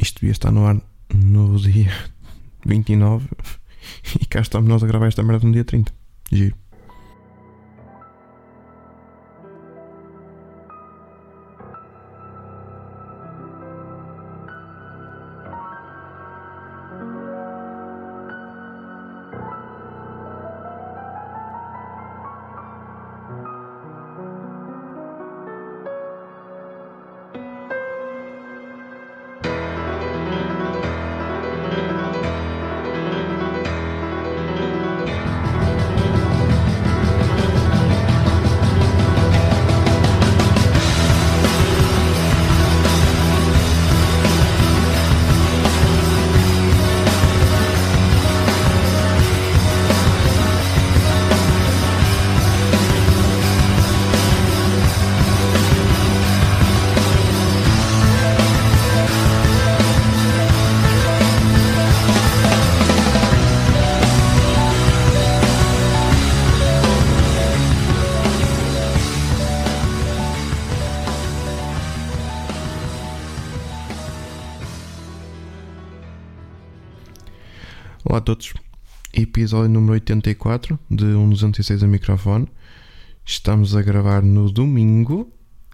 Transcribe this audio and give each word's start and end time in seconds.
Isto 0.00 0.20
devia 0.20 0.32
estar 0.32 0.50
no 0.50 0.66
ar 0.66 0.80
no 1.14 1.58
dia 1.58 1.92
29 2.64 3.28
e 4.20 4.26
cá 4.26 4.40
estamos 4.40 4.68
nós 4.68 4.82
a 4.82 4.86
gravar 4.86 5.08
esta 5.08 5.22
merda 5.22 5.46
no 5.46 5.52
dia 5.52 5.64
30. 5.64 5.92
Giro. 6.32 6.56
A 78.20 78.22
todos, 78.22 78.52
episódio 79.14 79.70
número 79.70 79.94
84 79.94 80.78
de 80.90 81.06
1206 81.06 81.82
a 81.82 81.86
microfone. 81.86 82.46
Estamos 83.24 83.74
a 83.74 83.80
gravar 83.80 84.22
no 84.22 84.50
domingo, 84.50 85.32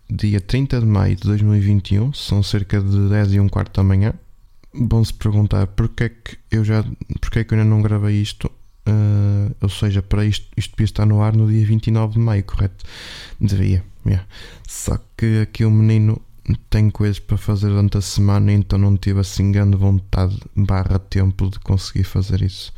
dia 0.09 0.41
30 0.41 0.79
de 0.79 0.87
maio 0.87 1.17
de 1.17 1.23
2021, 1.23 2.13
são 2.13 2.45
cerca 2.45 2.81
de 2.81 3.09
10 3.09 3.33
e 3.33 3.41
um 3.41 3.49
quarto 3.49 3.79
da 3.79 3.83
manhã. 3.83 4.15
Vão-se 4.73 5.13
perguntar 5.13 5.67
porque 5.67 6.05
é 6.05 6.09
que 6.11 6.39
eu 6.53 6.65
já 6.65 6.85
porque 7.21 7.41
é 7.41 7.45
que 7.45 7.53
eu 7.53 7.59
ainda 7.59 7.69
não 7.69 7.83
gravei 7.83 8.15
isto, 8.23 8.45
uh, 8.45 9.53
ou 9.61 9.69
seja, 9.69 10.01
para 10.01 10.25
isto, 10.25 10.47
isto 10.57 10.71
devia 10.77 10.85
estar 10.85 11.05
no 11.05 11.21
ar 11.21 11.35
no 11.35 11.51
dia 11.51 11.67
29 11.67 12.13
de 12.13 12.21
maio, 12.21 12.45
correto? 12.45 12.85
Devia, 13.41 13.85
yeah. 14.07 14.25
Só 14.69 15.01
que 15.17 15.41
aqui 15.41 15.65
o 15.65 15.71
menino 15.73 16.23
tenho 16.71 16.93
coisas 16.93 17.19
para 17.19 17.37
fazer 17.37 17.69
durante 17.69 17.99
a 17.99 18.01
semana, 18.01 18.53
então 18.53 18.79
não 18.79 18.97
tive 18.97 19.21
assim 19.21 19.51
grande 19.51 19.77
vontade 19.77 20.39
barra 20.55 20.99
tempo 20.99 21.51
de 21.51 21.59
conseguir 21.59 22.05
fazer 22.05 22.43
isso. 22.43 22.73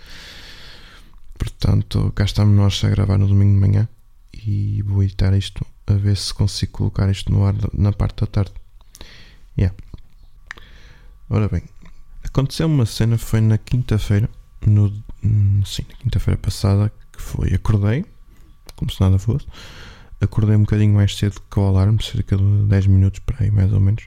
Portanto, 1.39 2.13
cá 2.15 2.25
estamos 2.25 2.57
nós 2.57 2.83
a 2.83 2.89
gravar 2.89 3.19
no 3.19 3.29
domingo 3.29 3.55
de 3.55 3.61
manhã 3.61 3.89
e 4.33 4.83
vou 4.83 5.03
editar 5.03 5.37
isto 5.37 5.65
a 5.87 5.93
ver 5.95 6.17
se 6.17 6.33
consigo 6.33 6.73
colocar 6.73 7.11
isto 7.11 7.31
no 7.33 7.45
ar 7.45 7.55
na 7.73 7.93
parte 7.93 8.21
da 8.21 8.27
tarde. 8.27 8.53
Yeah. 9.57 9.77
Ora 11.31 11.49
bem, 11.49 11.63
aconteceu 12.25 12.67
uma 12.67 12.87
cena, 12.87 13.19
foi 13.19 13.41
na 13.41 13.59
quinta-feira, 13.59 14.29
no, 14.67 14.91
sim, 15.65 15.85
na 15.89 15.97
quinta-feira 15.99 16.39
passada, 16.39 16.93
que 17.13 17.21
foi, 17.21 17.53
acordei, 17.53 18.05
como 18.77 18.91
se 18.91 19.01
nada 19.01 19.19
fosse, 19.19 19.47
acordei 20.21 20.57
um 20.57 20.61
bocadinho 20.61 20.95
mais 20.95 21.17
cedo 21.17 21.41
que 21.51 21.59
o 21.59 21.63
alarme, 21.63 22.03
cerca 22.03 22.37
de 22.37 22.45
10 22.69 22.87
minutos 22.87 23.21
para 23.21 23.45
aí, 23.45 23.51
mais 23.51 23.73
ou 23.73 23.81
menos. 23.81 24.05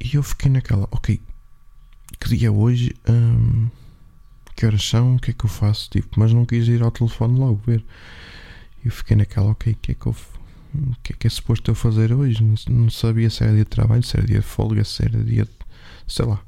E 0.00 0.16
eu 0.16 0.22
fiquei 0.22 0.50
naquela, 0.50 0.88
ok, 0.90 1.20
que 2.20 2.28
dia 2.36 2.48
é 2.48 2.50
hoje? 2.50 2.94
Hum, 3.08 3.68
que 4.54 4.66
horas 4.66 4.84
são? 4.84 5.16
O 5.16 5.18
que 5.18 5.30
é 5.30 5.34
que 5.34 5.44
eu 5.44 5.50
faço? 5.50 5.90
Tipo, 5.90 6.18
mas 6.18 6.32
não 6.32 6.44
quis 6.44 6.66
ir 6.68 6.82
ao 6.82 6.90
telefone 6.90 7.38
logo 7.38 7.60
ver. 7.66 7.84
E 8.84 8.88
eu 8.88 8.92
fiquei 8.92 9.16
naquela, 9.16 9.50
ok, 9.50 9.72
o 9.72 9.76
que 9.76 9.92
é 9.92 9.94
que 9.94 10.06
eu 10.06 10.14
o 10.74 10.94
que 11.02 11.12
é 11.12 11.16
que 11.18 11.26
é 11.26 11.30
suposto 11.30 11.70
eu 11.70 11.74
fazer 11.74 12.12
hoje? 12.12 12.42
Não, 12.42 12.54
não, 12.68 12.90
sabia 12.90 13.30
se 13.30 13.42
era 13.42 13.52
dia 13.52 13.64
de 13.64 13.70
trabalho, 13.70 14.02
se 14.02 14.16
era 14.16 14.26
dia 14.26 14.40
de 14.40 14.44
folga, 14.44 14.84
se 14.84 15.02
era 15.04 15.22
dia 15.24 15.44
de. 15.44 15.50
sei 16.06 16.26
lá. 16.26 16.40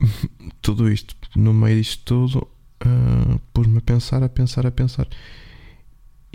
tudo 0.62 0.90
isto, 0.90 1.14
no 1.36 1.52
meio 1.52 1.76
disto 1.80 2.02
tudo, 2.04 2.48
uh, 2.84 3.40
pus-me 3.52 3.78
a 3.78 3.80
pensar, 3.80 4.22
a 4.22 4.28
pensar, 4.28 4.66
a 4.66 4.70
pensar. 4.70 5.08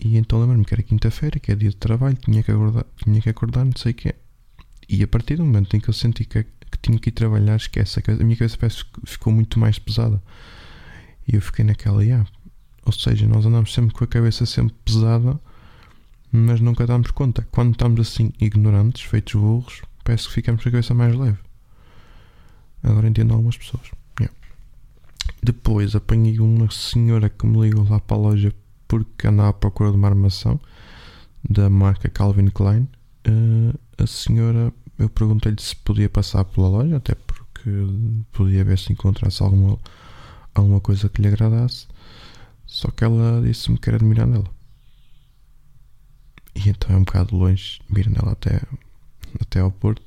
E 0.01 0.17
então 0.17 0.39
lembro-me 0.39 0.63
que 0.63 0.73
era 0.73 0.81
quinta-feira, 0.81 1.39
que 1.39 1.51
é 1.51 1.55
dia 1.55 1.69
de 1.69 1.75
trabalho, 1.75 2.15
tinha 2.15 2.41
que 2.41 2.51
acordar, 2.51 2.85
tinha 3.03 3.21
que 3.21 3.29
acordar 3.29 3.65
não 3.65 3.73
sei 3.75 3.91
o 3.91 3.95
que 3.95 4.15
E 4.87 5.03
a 5.03 5.07
partir 5.07 5.35
do 5.35 5.43
momento 5.43 5.75
em 5.75 5.79
que 5.79 5.89
eu 5.89 5.93
senti 5.93 6.23
que, 6.23 6.43
que 6.43 6.77
tinha 6.81 6.97
que 6.97 7.09
ir 7.09 7.11
trabalhar, 7.11 7.57
esquece, 7.57 8.01
a, 8.07 8.23
minha 8.23 8.37
cabeça 8.37 8.57
parece 8.57 8.85
que 8.85 9.01
ficou 9.05 9.33
muito 9.33 9.59
mais 9.59 9.77
pesada. 9.77 10.21
E 11.27 11.35
eu 11.35 11.41
fiquei 11.41 11.65
naquela, 11.65 12.01
yeah. 12.01 12.25
ou 12.85 12.93
seja, 12.93 13.27
nós 13.27 13.45
andamos 13.45 13.73
sempre 13.73 13.93
com 13.93 14.03
a 14.05 14.07
cabeça 14.07 14.45
sempre 14.45 14.73
pesada, 14.85 15.37
mas 16.31 16.61
nunca 16.61 16.87
damos 16.87 17.11
conta. 17.11 17.45
Quando 17.51 17.73
estamos 17.73 17.99
assim, 17.99 18.31
ignorantes, 18.39 19.03
feitos 19.03 19.33
burros, 19.33 19.81
parece 20.03 20.29
que 20.29 20.33
ficamos 20.35 20.63
com 20.63 20.69
a 20.69 20.71
cabeça 20.71 20.93
mais 20.93 21.13
leve. 21.13 21.39
Agora 22.81 23.07
entendo 23.07 23.33
algumas 23.33 23.57
pessoas. 23.57 23.91
Yeah. 24.17 24.33
Depois 25.43 25.93
apanhei 25.93 26.39
uma 26.39 26.71
senhora 26.71 27.29
que 27.29 27.45
me 27.45 27.59
ligou 27.59 27.85
lá 27.89 27.99
para 27.99 28.15
a 28.15 28.19
loja 28.19 28.55
porque 28.89 29.27
andava 29.27 29.49
à 29.49 29.53
procura 29.53 29.91
de 29.91 29.97
uma 29.97 30.09
armação 30.09 30.59
da 31.47 31.69
marca 31.69 32.09
Calvin 32.09 32.47
Klein. 32.47 32.89
Uh, 33.25 33.77
a 33.97 34.07
senhora, 34.07 34.73
eu 34.97 35.07
perguntei-lhe 35.09 35.61
se 35.61 35.75
podia 35.75 36.09
passar 36.09 36.43
pela 36.43 36.67
loja, 36.67 36.97
até 36.97 37.15
porque 37.15 37.69
podia 38.31 38.63
ver 38.65 38.79
se 38.79 38.91
encontrasse 38.91 39.41
alguma, 39.43 39.77
alguma 40.53 40.81
coisa 40.81 41.07
que 41.07 41.21
lhe 41.21 41.27
agradasse. 41.27 41.87
Só 42.65 42.89
que 42.89 43.03
ela 43.03 43.41
disse-me 43.41 43.77
que 43.77 43.89
era 43.89 43.99
de 43.99 44.05
Mirandela. 44.05 44.49
E 46.55 46.69
então 46.69 46.95
é 46.95 46.97
um 46.97 47.03
bocado 47.03 47.37
longe, 47.37 47.79
Mirandela 47.89 48.31
até, 48.31 48.61
até 49.39 49.59
ao 49.59 49.71
Porto. 49.71 50.01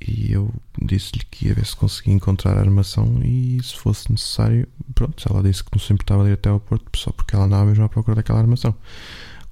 E 0.00 0.32
eu 0.32 0.52
disse-lhe 0.80 1.24
que 1.30 1.48
ia 1.48 1.54
ver 1.54 1.66
se 1.66 1.76
conseguia 1.76 2.14
encontrar 2.14 2.56
a 2.56 2.60
armação 2.60 3.20
e 3.22 3.58
se 3.62 3.76
fosse 3.76 4.10
necessário, 4.10 4.66
pronto, 4.94 5.22
ela 5.28 5.42
disse 5.42 5.62
que 5.62 5.70
não 5.72 5.80
se 5.80 5.92
importava 5.92 6.24
de 6.24 6.30
ir 6.30 6.32
até 6.34 6.48
ao 6.48 6.58
Porto 6.58 6.98
só 6.98 7.12
porque 7.12 7.34
ela 7.34 7.44
andava 7.44 7.66
mesmo 7.66 7.84
à 7.84 7.88
procura 7.88 8.16
daquela 8.16 8.38
armação. 8.38 8.74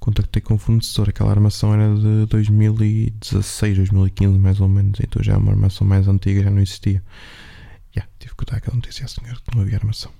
Contactei 0.00 0.40
com 0.40 0.54
o 0.54 0.58
fornecedor, 0.58 1.10
aquela 1.10 1.30
armação 1.30 1.74
era 1.74 1.94
de 1.94 2.26
2016, 2.26 3.76
2015 3.76 4.38
mais 4.38 4.60
ou 4.60 4.68
menos, 4.68 4.98
então 5.00 5.22
já 5.22 5.34
é 5.34 5.36
uma 5.36 5.50
armação 5.50 5.86
mais 5.86 6.08
antiga, 6.08 6.42
já 6.42 6.50
não 6.50 6.62
existia. 6.62 7.02
Yeah, 7.94 8.10
tive 8.18 8.34
que 8.34 8.44
dar 8.46 8.56
aquela 8.56 8.76
notícia 8.76 9.04
à 9.04 9.08
senhora 9.08 9.38
que 9.44 9.54
não 9.54 9.62
havia 9.62 9.76
armação. 9.76 10.10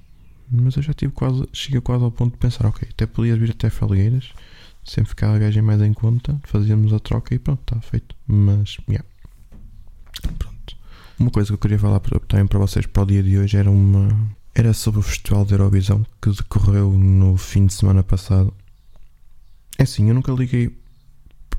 Mas 0.50 0.76
eu 0.76 0.82
já 0.82 0.92
tive 0.92 1.12
quase, 1.12 1.48
cheguei 1.52 1.80
quase 1.80 2.04
ao 2.04 2.10
ponto 2.10 2.32
de 2.32 2.38
pensar, 2.38 2.66
ok, 2.66 2.86
até 2.90 3.06
podias 3.06 3.38
vir 3.38 3.50
até 3.50 3.70
Felgueiras, 3.70 4.30
sempre 4.84 5.10
ficava 5.10 5.36
a 5.36 5.38
gaja 5.38 5.62
mais 5.62 5.80
em 5.80 5.94
conta, 5.94 6.38
fazíamos 6.44 6.92
a 6.92 6.98
troca 6.98 7.34
e 7.34 7.38
pronto, 7.38 7.60
está 7.60 7.80
feito. 7.80 8.14
Mas. 8.26 8.76
Yeah 8.88 9.06
Pronto. 10.38 10.76
Uma 11.18 11.30
coisa 11.30 11.48
que 11.48 11.54
eu 11.54 11.58
queria 11.58 11.78
falar 11.78 12.00
também 12.28 12.46
para 12.46 12.58
vocês 12.58 12.86
para 12.86 13.02
o 13.02 13.06
dia 13.06 13.22
de 13.22 13.38
hoje 13.38 13.56
era 13.56 13.70
uma 13.70 14.08
era 14.54 14.72
sobre 14.72 14.98
o 15.00 15.02
Festival 15.02 15.44
de 15.44 15.52
Eurovisão 15.54 16.04
que 16.20 16.30
decorreu 16.30 16.90
no 16.90 17.36
fim 17.36 17.66
de 17.66 17.74
semana 17.74 18.02
passado. 18.02 18.52
É 19.78 19.84
assim, 19.84 20.08
eu 20.08 20.14
nunca 20.14 20.32
liguei 20.32 20.76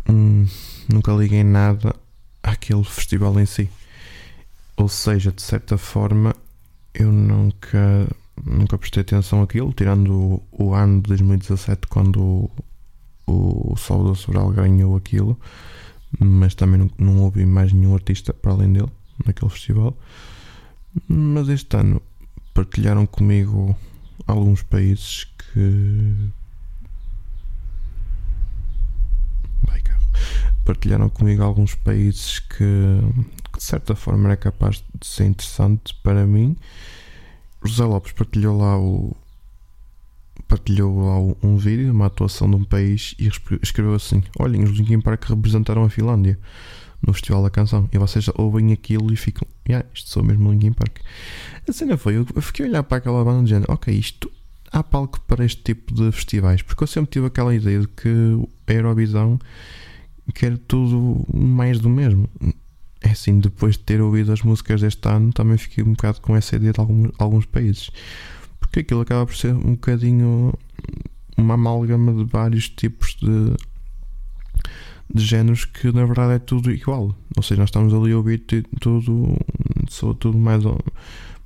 hum, 0.10 0.46
nunca 0.92 1.14
liguei 1.14 1.44
nada 1.44 1.96
àquele 2.44 2.84
festival 2.84 3.40
em 3.40 3.46
si. 3.46 3.70
Ou 4.76 4.90
seja, 4.90 5.31
de 5.31 5.42
certa 5.42 5.78
forma, 5.78 6.36
eu 6.94 7.12
nunca 7.12 8.07
nunca 8.46 8.78
prestei 8.78 9.01
atenção 9.01 9.42
àquilo, 9.42 9.74
tirando 9.74 10.13
o, 10.13 10.44
o 10.51 10.74
ano 10.74 11.01
de 11.01 11.10
2017 11.10 11.88
quando 11.88 12.50
o, 13.28 13.74
o 13.74 13.78
Salvador 13.78 14.18
Sobral 14.18 14.50
ganhou 14.51 14.96
aquilo 14.96 15.38
mas 16.18 16.56
também 16.56 16.80
não, 16.80 16.90
não 16.98 17.22
ouvi 17.24 17.46
mais 17.46 17.74
nenhum 17.74 17.94
artista 17.94 18.34
para 18.34 18.52
além 18.52 18.74
dele 18.74 18.92
naquele 19.26 19.52
festival. 19.52 19.96
Mas 21.08 21.50
este 21.50 21.76
ano 21.78 22.02
partilharam 22.54 23.06
comigo 23.06 23.76
alguns 24.26 24.64
países 24.64 25.26
que. 25.26 26.32
Vai, 29.64 29.82
partilharam 30.66 31.10
comigo 31.10 31.44
alguns 31.44 31.76
países 31.76 32.40
que, 32.40 32.58
que, 33.52 33.58
de 33.58 33.64
certa 33.64 33.96
forma 33.96 34.30
era 34.30 34.38
capaz 34.38 34.84
de 35.00 35.06
ser 35.06 35.26
interessante 35.26 35.94
para 36.04 36.26
mim. 36.26 36.56
José 37.64 37.84
Lopes 37.84 38.14
partilhou 38.14 38.58
lá 38.58 38.80
o, 38.80 39.16
partilhou 40.50 41.06
lá 41.06 41.36
um 41.48 41.56
vídeo, 41.56 41.94
uma 41.94 42.07
atuação 42.07 42.50
de 42.50 42.56
um 42.56 42.63
país 42.66 43.16
e 43.18 43.30
escreveu 43.62 43.94
assim: 43.94 44.22
Olhem, 44.38 44.63
os 44.63 44.72
Linkin 44.72 45.00
Park 45.00 45.30
representaram 45.30 45.84
a 45.84 45.90
Finlândia. 45.90 46.38
no 47.06 47.13
Festival 47.13 47.44
da 47.44 47.50
Canção. 47.50 47.88
E 47.94 47.98
vocês 47.98 48.30
ouvem 48.36 48.74
aquilo 48.74 49.13
e 49.13 49.16
ficam, 49.16 49.48
yeah, 49.66 49.88
isto 49.94 50.10
sou 50.10 50.22
mesmo 50.22 50.51
Linkin 50.51 50.74
Park. 50.74 50.98
A 51.66 51.72
cena 51.72 51.96
foi, 51.96 52.16
eu 52.16 52.42
fiquei 52.42 52.66
a 52.66 52.69
olhar 52.69 52.84
para 52.84 52.98
aquela 52.98 53.24
banda 53.24 53.44
dizendo, 53.44 53.66
ok, 53.69 53.94
isto 53.94 54.30
há 54.72 54.84
palco 54.84 55.22
para 55.22 55.46
este 55.46 55.62
tipo 55.63 55.94
de 55.94 56.12
festivais, 56.12 56.62
porque 56.62 56.84
eu 56.84 56.88
sempre 56.88 57.12
tive 57.12 57.28
aquela 57.28 57.56
ideia 57.56 57.80
de 57.80 57.88
que 57.88 58.10
a 58.68 58.74
Eurovisão 58.74 59.40
quer 60.34 60.57
tudo 60.57 61.25
mais 61.34 61.80
do 61.80 61.90
mesmo. 61.90 62.30
É 63.01 63.12
assim, 63.12 63.40
depois 63.40 63.78
de 63.78 63.84
ter 63.84 64.01
ouvido 64.01 64.34
as 64.34 64.42
músicas 64.42 64.81
deste 64.81 65.07
ano, 65.07 65.31
também 65.31 65.57
fiquei 65.57 65.84
um 65.84 65.92
bocado 65.92 66.19
com 66.19 66.36
essa 66.36 66.57
ideia 66.57 66.74
de 66.74 66.80
alguns, 66.81 67.12
alguns 67.18 67.46
países. 67.46 67.90
Porque 68.69 68.81
aquilo 68.81 69.01
acaba 69.01 69.25
por 69.25 69.36
ser 69.36 69.51
um 69.54 69.71
bocadinho 69.71 70.54
uma 71.36 71.56
amálgama 71.56 72.13
de 72.13 72.24
vários 72.24 72.69
tipos 72.69 73.16
de, 73.16 73.56
de 75.12 75.25
géneros 75.25 75.66
que 75.66 75.92
na 75.92 76.06
verdade 76.06 76.33
é 76.33 76.39
tudo 76.39 76.71
igual. 76.71 77.16
Ou 77.36 77.44
seja, 77.44 77.62
nós 77.62 77.69
estamos 77.69 77.94
ali 77.94 78.12
a 78.12 78.18
ouvir 78.18 78.44
tudo, 78.80 79.36
só 79.89 80.13
tudo 80.13 80.38
mais 80.38 80.63
ou, 80.66 80.77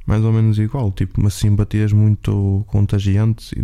mais 0.06 0.24
ou 0.24 0.34
menos 0.34 0.60
igual. 0.60 0.92
Tipo, 0.92 1.22
umas 1.22 1.34
simpatias 1.34 1.94
muito 1.94 2.66
contagiantes 2.68 3.54
e 3.54 3.64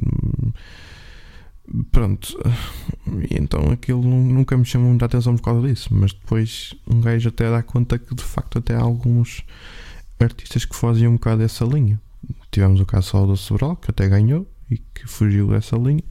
pronto. 1.91 2.39
E 3.29 3.35
então 3.37 3.71
aquilo 3.71 4.01
nunca 4.01 4.57
me 4.57 4.63
chamou 4.63 4.89
muita 4.89 5.05
atenção 5.05 5.35
por 5.35 5.43
causa 5.43 5.67
disso. 5.67 5.89
Mas 5.91 6.13
depois 6.13 6.73
um 6.89 7.01
gajo 7.01 7.27
até 7.27 7.49
dá 7.49 7.61
conta 7.61 7.99
que 7.99 8.15
de 8.15 8.23
facto 8.23 8.59
até 8.59 8.73
há 8.73 8.81
alguns 8.81 9.43
artistas 10.17 10.63
que 10.63 10.75
fazem 10.75 11.09
um 11.09 11.13
bocado 11.13 11.39
dessa 11.39 11.65
linha. 11.65 11.99
Tivemos 12.51 12.79
o 12.79 12.85
caso 12.85 13.09
só 13.09 13.25
do 13.25 13.37
Sobral, 13.37 13.75
que 13.75 13.91
até 13.91 14.07
ganhou 14.07 14.47
e 14.69 14.77
que 14.77 15.07
fugiu 15.07 15.47
dessa 15.47 15.75
linha. 15.77 16.03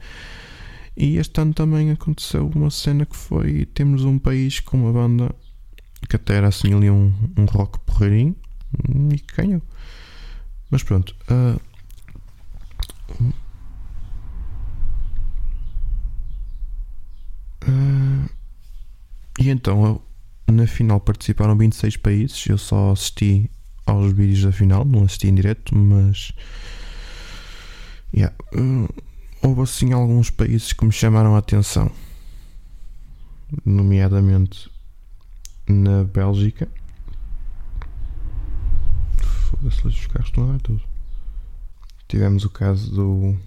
E 0.95 1.17
este 1.17 1.39
ano 1.39 1.53
também 1.53 1.91
aconteceu 1.91 2.49
uma 2.53 2.69
cena 2.69 3.05
que 3.05 3.15
foi: 3.15 3.65
temos 3.65 4.03
um 4.03 4.19
país 4.19 4.59
com 4.59 4.77
uma 4.77 4.93
banda 4.93 5.33
que 6.07 6.15
até 6.15 6.35
era 6.35 6.47
assim 6.47 6.73
ali 6.73 6.89
um, 6.89 7.13
um 7.37 7.45
rock 7.45 7.79
porreirinho 7.79 8.35
e 9.13 9.19
que 9.19 9.35
ganhou. 9.35 9.61
Mas 10.69 10.83
pronto. 10.83 11.15
Uh, 11.29 11.59
uh, 17.67 18.29
e 19.39 19.49
então 19.49 20.01
na 20.47 20.67
final 20.67 20.99
participaram 20.99 21.57
26 21.57 21.97
países. 21.97 22.45
Eu 22.47 22.57
só 22.57 22.91
assisti 22.91 23.49
aos 23.91 24.13
vídeos 24.13 24.43
da 24.43 24.51
final, 24.51 24.85
não 24.85 25.03
assisti 25.03 25.27
em 25.27 25.35
direto, 25.35 25.75
mas 25.75 26.31
yeah, 28.13 28.35
uh, 28.55 28.89
houve 29.41 29.61
assim 29.61 29.93
alguns 29.93 30.29
países 30.29 30.73
que 30.73 30.85
me 30.85 30.91
chamaram 30.91 31.35
a 31.35 31.39
atenção, 31.39 31.91
nomeadamente 33.65 34.69
na 35.67 36.03
Bélgica. 36.03 36.67
Foda-se, 39.49 39.87
os 39.87 40.07
carros 40.07 40.29
estão 40.29 40.51
dar 40.51 40.59
tudo. 40.59 40.81
Tivemos 42.07 42.43
o 42.43 42.49
caso 42.49 42.91
do, 42.91 43.37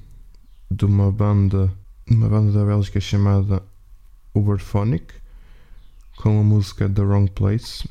de 0.70 0.84
uma 0.84 1.10
banda, 1.10 1.72
uma 2.08 2.28
banda 2.28 2.52
da 2.52 2.64
Bélgica 2.64 3.00
chamada 3.00 3.62
Uberphonic 4.34 5.14
com 6.16 6.40
a 6.40 6.42
música 6.44 6.88
The 6.88 7.02
Wrong 7.02 7.30
Place. 7.32 7.88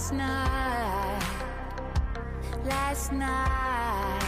Last 0.00 0.12
night. 0.12 1.22
Last 2.64 3.12
night. 3.12 4.22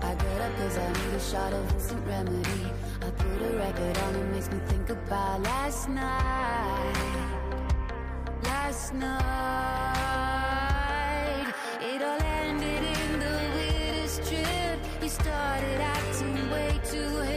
I 0.00 0.14
got 0.14 0.40
up 0.40 0.56
cause 0.58 0.78
I 0.78 0.88
need 0.88 1.14
a 1.14 1.20
shot 1.20 1.52
of 1.52 1.72
instant 1.72 2.06
remedy. 2.06 2.72
I 3.02 3.10
put 3.10 3.42
a 3.42 3.56
record 3.56 3.98
on, 3.98 4.14
it 4.14 4.24
makes 4.32 4.50
me 4.50 4.58
think 4.66 4.90
about 4.90 5.42
last 5.42 5.88
night. 5.88 6.94
Last 8.44 8.94
night. 8.94 9.14
It 11.80 12.02
all 12.02 12.22
ended 12.22 12.84
in 12.84 13.18
the 13.18 13.36
weirdest 13.56 14.22
trip. 14.28 14.78
You 15.02 15.08
started 15.08 15.80
acting 15.80 16.50
way 16.50 16.80
too 16.84 17.33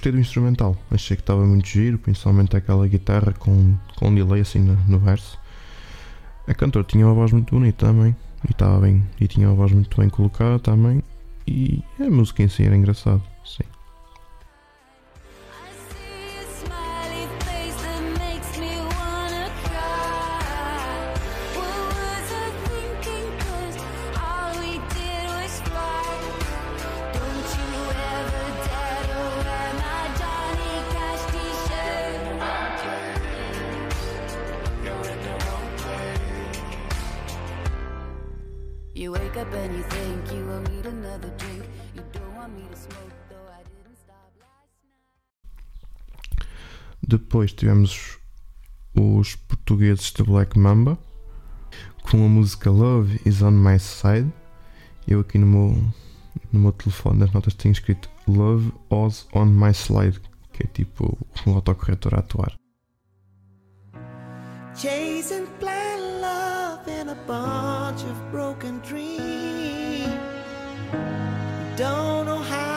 gostei 0.00 0.12
do 0.12 0.18
instrumental, 0.18 0.74
achei 0.90 1.14
que 1.14 1.22
estava 1.22 1.44
muito 1.44 1.68
giro, 1.68 1.98
principalmente 1.98 2.56
aquela 2.56 2.88
guitarra 2.88 3.34
com, 3.38 3.76
com 3.96 4.08
um 4.08 4.14
delay 4.14 4.40
assim 4.40 4.58
no, 4.58 4.74
no 4.88 4.98
verso. 4.98 5.38
A 6.48 6.54
cantora 6.54 6.86
tinha 6.86 7.06
uma 7.06 7.12
voz 7.12 7.32
muito 7.32 7.54
bonita 7.54 7.86
também, 7.86 8.16
e 8.48 8.50
estava 8.50 8.80
bem, 8.80 9.06
e 9.20 9.28
tinha 9.28 9.46
uma 9.46 9.54
voz 9.54 9.72
muito 9.72 9.94
bem 10.00 10.08
colocada 10.08 10.58
também, 10.58 11.02
e 11.46 11.84
a 12.00 12.08
música 12.08 12.42
em 12.42 12.48
si 12.48 12.64
era 12.64 12.74
engraçada, 12.74 13.20
sim. 13.44 13.64
Depois 47.10 47.52
tivemos 47.52 48.20
os 48.94 49.34
portugueses 49.34 50.12
de 50.12 50.22
Black 50.22 50.56
Mamba 50.56 50.96
com 52.08 52.24
a 52.24 52.28
música 52.28 52.70
Love 52.70 53.20
is 53.26 53.42
on 53.42 53.50
my 53.50 53.80
side. 53.80 54.32
Eu 55.08 55.18
aqui 55.18 55.36
no 55.36 55.44
meu, 55.44 55.84
no 56.52 56.60
meu 56.60 56.70
telefone 56.70 57.18
das 57.18 57.32
notas 57.32 57.54
tenho 57.54 57.72
escrito 57.72 58.08
Love 58.28 58.72
was 58.92 59.26
on 59.34 59.46
my 59.46 59.74
slide, 59.74 60.20
que 60.52 60.62
é 60.62 60.66
tipo 60.68 61.18
um 61.44 61.54
autocorretor 61.56 62.14
a 62.14 62.20
atuar. 62.20 62.54
Chasing 64.76 65.48
blind 65.58 66.20
love 66.20 66.88
in 66.88 67.08
a 67.08 67.16
bunch 67.26 68.04
of 68.04 68.14
broken 68.30 68.78
dreams. 68.88 70.14
Don't 71.76 72.26
know 72.26 72.40
how 72.40 72.69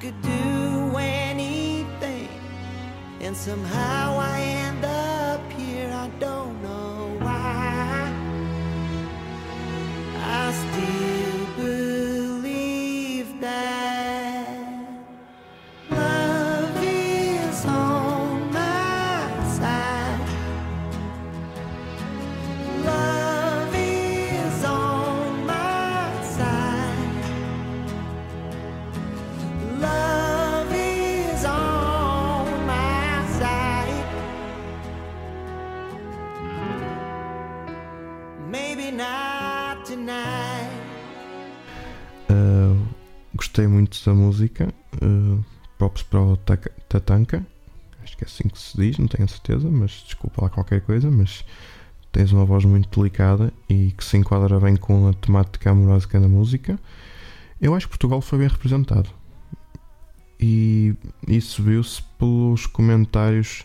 could 0.00 0.22
do 0.22 0.96
anything, 0.96 2.28
and 3.20 3.36
somehow 3.36 4.16
I 4.16 4.40
end 4.40 4.84
up 4.84 5.52
here. 5.52 5.90
I 5.92 6.08
don't 6.20 6.62
know 6.62 7.16
why. 7.18 8.12
I 10.14 10.52
still 10.52 11.07
Uh, 42.30 42.86
gostei 43.34 43.66
muito 43.66 43.98
da 44.04 44.14
música. 44.14 44.72
Uh, 45.02 45.44
props 45.78 46.02
para 46.02 46.20
o 46.20 46.36
Tatanka. 46.36 47.46
Acho 48.02 48.16
que 48.16 48.24
é 48.24 48.26
assim 48.26 48.48
que 48.48 48.58
se 48.58 48.76
diz, 48.76 48.98
não 48.98 49.06
tenho 49.06 49.28
certeza, 49.28 49.70
mas 49.70 50.02
desculpa 50.04 50.42
lá 50.42 50.50
qualquer 50.50 50.80
coisa, 50.80 51.10
mas 51.10 51.44
tens 52.10 52.32
uma 52.32 52.44
voz 52.44 52.64
muito 52.64 52.88
delicada 52.98 53.52
e 53.68 53.92
que 53.92 54.04
se 54.04 54.16
enquadra 54.16 54.58
bem 54.58 54.76
com 54.76 55.08
a 55.08 55.12
temática 55.12 55.70
amorosa 55.70 56.08
da 56.08 56.28
música. 56.28 56.78
Eu 57.60 57.74
acho 57.74 57.86
que 57.86 57.90
Portugal 57.90 58.20
foi 58.20 58.38
bem 58.38 58.48
representado. 58.48 59.10
E 60.40 60.94
isso 61.26 61.62
viu-se 61.62 62.02
pelos 62.18 62.66
comentários 62.66 63.64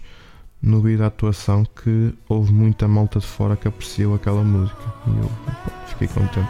no 0.63 0.81
vídeo 0.81 0.99
da 0.99 1.07
atuação 1.07 1.65
que 1.65 2.13
houve 2.27 2.53
muita 2.53 2.87
malta 2.87 3.19
de 3.19 3.27
fora 3.27 3.57
que 3.57 3.67
apreciou 3.67 4.15
aquela 4.15 4.43
música. 4.43 4.81
E 5.05 5.09
eu 5.09 5.29
fiquei 5.87 6.07
contente. 6.07 6.47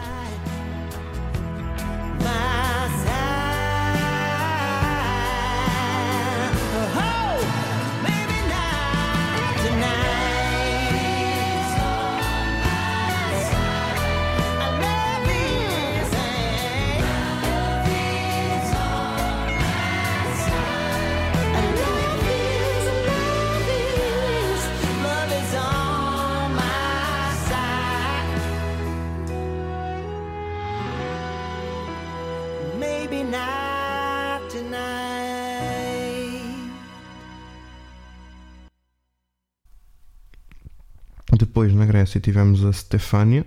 Depois 41.53 41.71
na 41.71 41.85
Grécia 41.85 42.19
tivemos 42.19 42.65
a 42.65 42.73
Stefania 42.73 43.45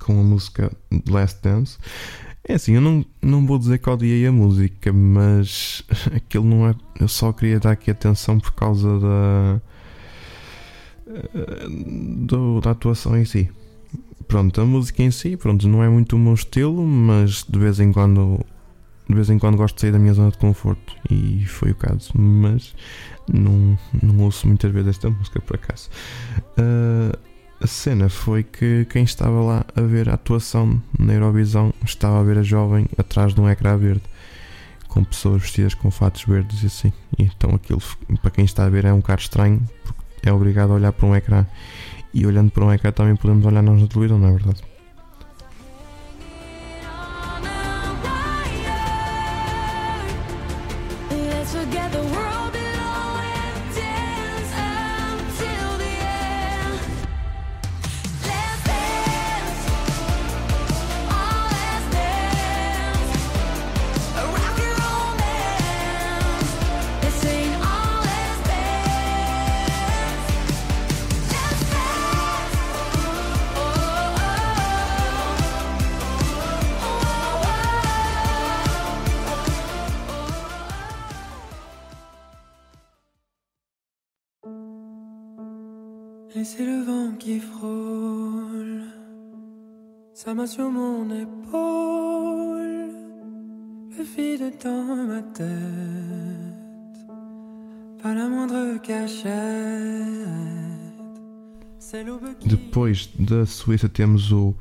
com 0.00 0.18
a 0.18 0.24
música 0.24 0.72
Last 1.08 1.40
Dance. 1.40 1.78
É 2.42 2.54
assim, 2.54 2.72
eu 2.72 2.80
não, 2.80 3.06
não 3.22 3.46
vou 3.46 3.60
dizer 3.60 3.78
que 3.78 3.88
odiei 3.88 4.26
a 4.26 4.32
música, 4.32 4.92
mas 4.92 5.84
aquilo 6.12 6.44
não 6.44 6.68
é. 6.68 6.74
Eu 6.98 7.06
só 7.06 7.32
queria 7.32 7.60
dar 7.60 7.70
aqui 7.70 7.92
atenção 7.92 8.40
por 8.40 8.50
causa 8.54 8.98
da. 8.98 9.60
do, 12.26 12.60
da 12.60 12.72
atuação 12.72 13.16
em 13.16 13.24
si. 13.24 13.48
Pronto, 14.26 14.60
a 14.60 14.64
música 14.64 15.04
em 15.04 15.12
si, 15.12 15.36
pronto, 15.36 15.68
não 15.68 15.80
é 15.80 15.88
muito 15.88 16.16
o 16.16 16.18
meu 16.18 16.34
estilo, 16.34 16.84
mas 16.84 17.44
de 17.48 17.56
vez 17.56 17.78
em 17.78 17.92
quando 17.92 18.44
de 19.08 19.14
vez 19.14 19.28
em 19.28 19.38
quando 19.38 19.56
gosto 19.56 19.74
de 19.74 19.82
sair 19.82 19.92
da 19.92 19.98
minha 19.98 20.14
zona 20.14 20.30
de 20.30 20.38
conforto 20.38 20.96
e 21.10 21.44
foi 21.46 21.72
o 21.72 21.74
caso, 21.74 22.10
mas 22.14 22.74
não, 23.28 23.78
não 24.02 24.24
ouço 24.24 24.46
muitas 24.46 24.72
vezes 24.72 24.90
esta 24.90 25.10
música 25.10 25.40
por 25.40 25.56
acaso. 25.56 25.90
A 27.64 27.66
cena 27.66 28.10
foi 28.10 28.42
que 28.42 28.86
quem 28.90 29.04
estava 29.04 29.40
lá 29.40 29.64
a 29.74 29.80
ver 29.80 30.10
a 30.10 30.14
atuação 30.16 30.82
na 30.98 31.14
Eurovisão 31.14 31.72
estava 31.82 32.20
a 32.20 32.22
ver 32.22 32.36
a 32.36 32.42
jovem 32.42 32.86
atrás 32.98 33.32
de 33.32 33.40
um 33.40 33.48
ecrã 33.48 33.74
verde 33.78 34.02
com 34.86 35.02
pessoas 35.02 35.40
vestidas 35.40 35.72
com 35.72 35.90
fatos 35.90 36.24
verdes 36.24 36.62
e 36.62 36.66
assim. 36.66 36.92
Então 37.18 37.54
aquilo 37.54 37.80
para 38.20 38.30
quem 38.30 38.44
está 38.44 38.66
a 38.66 38.68
ver 38.68 38.84
é 38.84 38.92
um 38.92 38.98
bocado 38.98 39.22
estranho 39.22 39.62
porque 39.82 40.28
é 40.28 40.30
obrigado 40.30 40.72
a 40.72 40.74
olhar 40.74 40.92
para 40.92 41.06
um 41.06 41.16
ecrã 41.16 41.46
e 42.12 42.26
olhando 42.26 42.50
para 42.50 42.66
um 42.66 42.70
ecrã 42.70 42.92
também 42.92 43.16
podemos 43.16 43.46
olhar 43.46 43.62
nós 43.62 43.80
na 43.80 43.86
televisão, 43.86 44.18
não 44.18 44.28
é 44.28 44.32
verdade? 44.32 44.73
Et 86.36 86.42
c'est 86.42 86.66
le 86.66 86.82
vent 86.82 87.12
qui 87.16 87.38
frôle 87.38 88.82
sa 90.12 90.34
main 90.34 90.48
sur 90.48 90.68
mon 90.68 91.08
épaule, 91.10 92.90
le 93.96 94.02
vide 94.02 94.52
dans 94.64 95.06
ma 95.06 95.22
tête, 95.22 95.46
pas 98.02 98.14
la 98.14 98.28
moindre 98.28 98.82
cachette. 98.82 99.32
Depois 102.44 103.08
da 103.20 103.46
Suíça 103.46 103.88
temos 103.88 104.32
o, 104.32 104.56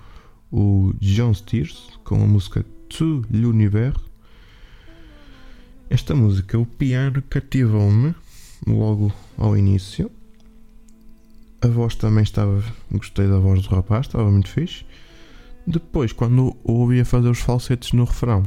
o 0.51 0.93
John 1.01 1.33
Steers 1.33 1.99
com 2.03 2.21
a 2.21 2.27
música 2.27 2.63
To 2.89 3.23
l'Univers. 3.31 3.99
Esta 5.89 6.13
música, 6.13 6.59
o 6.59 6.67
piano 6.67 7.23
cativou-me 7.23 8.13
logo 8.67 9.11
ao 9.39 9.57
início 9.57 10.11
a 11.63 11.67
voz 11.67 11.95
também 11.95 12.23
estava. 12.23 12.61
Gostei 12.91 13.27
da 13.27 13.39
voz 13.39 13.61
do 13.63 13.69
rapaz, 13.69 14.05
estava 14.05 14.29
muito 14.29 14.49
fixe. 14.49 14.85
Depois, 15.65 16.11
quando 16.11 16.55
o 16.63 16.73
ouvi 16.73 16.99
a 16.99 17.05
fazer 17.05 17.29
os 17.29 17.39
falsetes 17.39 17.93
no 17.93 18.03
refrão, 18.03 18.43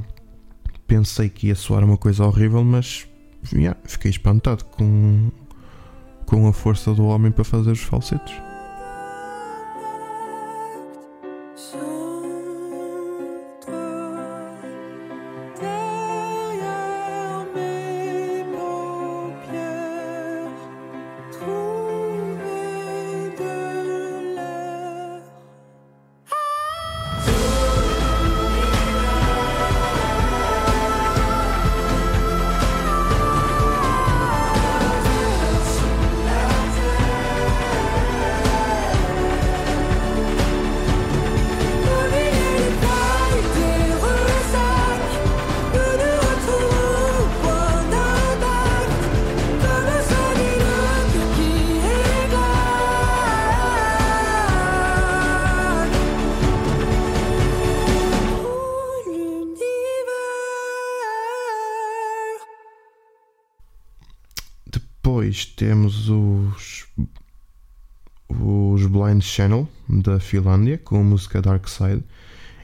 pensei 0.87 1.31
que 1.31 1.47
ia 1.47 1.55
soar 1.55 1.83
uma 1.83 1.97
coisa 1.97 2.25
horrível, 2.27 2.63
mas 2.63 3.09
yeah, 3.53 3.79
fiquei 3.85 4.11
espantado 4.11 4.65
com, 4.67 5.31
com 6.27 6.47
a 6.47 6.53
força 6.53 6.93
do 6.93 7.07
homem 7.07 7.33
para 7.33 7.45
fazer 7.45 7.71
os 7.71 7.81
falsetes. 7.81 8.35
Depois 65.07 65.47
temos 65.47 66.09
os, 66.09 66.85
os 68.29 68.87
Blind 68.87 69.23
Channel 69.23 69.69
da 69.89 70.19
Finlândia 70.19 70.79
com 70.79 70.99
a 70.99 71.05
música 71.05 71.41
Dark 71.41 71.69
Side. 71.69 72.03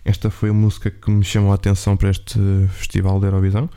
Esta 0.05 0.29
foi 0.29 0.51
a 0.51 0.53
música 0.53 0.91
que 0.91 1.09
me 1.09 1.23
chamou 1.23 1.53
a 1.53 1.55
atenção 1.55 1.97
para 1.97 2.11
este 2.11 2.41
festival 2.73 3.21
da 3.21 3.29
Eurovisão. 3.29 3.71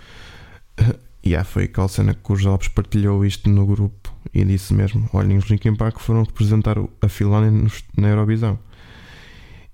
E 1.22 1.30
yeah, 1.30 1.48
foi 1.48 1.66
aquela 1.66 1.88
cena 1.88 2.16
que 2.16 2.34
o 2.34 2.36
Jobs 2.36 2.68
partilhou 2.68 3.24
isto 3.24 3.48
no 3.52 3.68
grupo 3.68 4.12
e 4.34 4.44
disse 4.44 4.74
mesmo: 4.74 5.08
Olhem, 5.14 5.38
os 5.38 5.46
Linkin 5.46 5.76
Park 5.76 6.00
foram 6.00 6.24
representar 6.24 6.76
a 7.02 7.08
Finlândia 7.08 7.72
na 7.96 8.08
Eurovisão. 8.08 8.58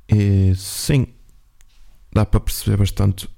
E 0.09 0.53
sim, 0.53 1.07
dá 2.11 2.25
para 2.25 2.41
perceber 2.41 2.75
bastante 2.75 3.29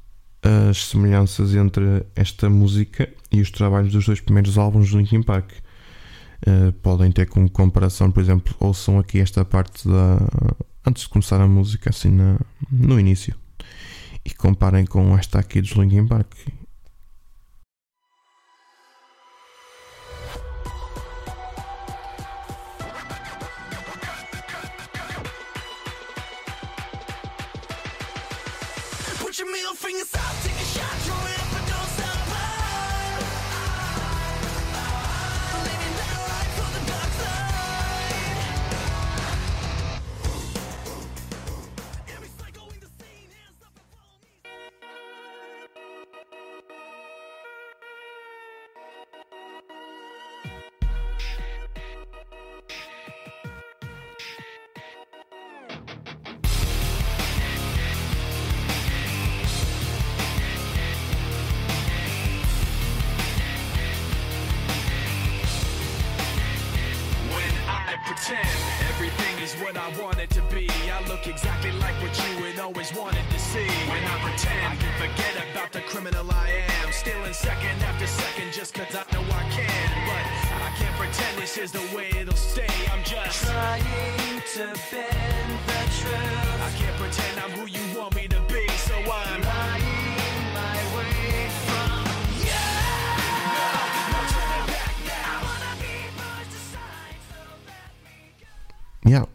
as 0.43 0.85
semelhanças 0.87 1.55
entre 1.55 2.05
esta 2.15 2.49
música 2.49 3.09
e 3.31 3.41
os 3.41 3.49
trabalhos 3.49 3.93
dos 3.93 4.05
dois 4.05 4.19
primeiros 4.19 4.57
álbuns 4.57 4.91
do 4.91 4.97
Linkin 4.97 5.23
Park. 5.23 5.51
Uh, 6.45 6.73
podem 6.73 7.09
ter 7.11 7.27
como 7.27 7.49
comparação, 7.49 8.11
por 8.11 8.21
exemplo, 8.21 8.53
ouçam 8.59 8.99
aqui 8.99 9.19
esta 9.19 9.45
parte 9.45 9.87
da 9.87 10.17
antes 10.85 11.03
de 11.03 11.09
começar 11.09 11.39
a 11.39 11.47
música, 11.47 11.89
assim 11.89 12.11
na, 12.11 12.37
no 12.69 12.99
início, 12.99 13.33
e 14.25 14.31
comparem 14.31 14.85
com 14.85 15.17
esta 15.17 15.39
aqui 15.39 15.61
dos 15.61 15.71
Linkin 15.71 16.05
Park 16.05 16.33
pretend 29.93 30.22
everything 68.89 69.43
is 69.43 69.53
what 69.55 69.77
I 69.77 69.87
want 70.01 70.19
it 70.19 70.29
to 70.31 70.41
be. 70.53 70.69
I 70.89 70.99
look 71.07 71.27
exactly 71.27 71.71
like 71.73 71.95
what 72.01 72.15
you 72.17 72.45
had 72.45 72.59
always 72.59 72.93
wanted 72.93 73.25
to 73.29 73.39
see. 73.39 73.67
When 73.91 74.03
I 74.03 74.15
pretend, 74.25 74.61
I 74.65 74.75
can 74.75 74.93
forget 74.99 75.33
about 75.51 75.71
the 75.71 75.81
criminal 75.81 76.25
I 76.31 76.63
am. 76.81 76.91
Stealing 76.91 77.33
second 77.33 77.81
after 77.83 78.07
second 78.07 78.53
just 78.53 78.73
cause 78.73 78.93
I 78.93 79.03
know 79.13 79.23
I 79.31 79.43
can. 79.49 79.89
But 80.09 80.23
I 80.61 80.69
can't 80.77 80.95
pretend 80.95 81.37
this 81.37 81.57
is 81.57 81.71
the 81.71 81.85
way 81.95 82.09
it'll 82.19 82.35
stay. 82.35 82.73
I'm 82.91 83.03
just 83.03 83.43
Trying 83.43 84.41
to 84.55 84.65
bend 84.91 85.51
the 85.67 85.81
truth. 85.99 86.61
I 86.67 86.71
can't 86.77 86.97
pretend 86.97 87.39
I'm 87.39 87.51
who 87.51 87.65
you 87.67 87.83
want 87.97 88.15
me 88.15 88.27
to 88.27 88.41
be, 88.47 88.67
so 88.69 88.95
I'm 88.95 89.41
Lying 89.41 89.82
Yeah. 99.05 99.27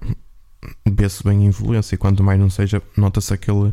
Vê-se 0.86 1.22
bem 1.22 1.46
a 1.46 1.48
influência, 1.48 1.94
e 1.94 1.98
quanto 1.98 2.22
mais 2.22 2.38
não 2.38 2.50
seja, 2.50 2.82
nota-se 2.96 3.32
aquele 3.32 3.72